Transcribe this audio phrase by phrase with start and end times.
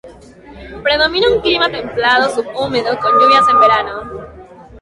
[0.83, 3.95] Predomina un clima templado subhúmedo, con lluvias en verano.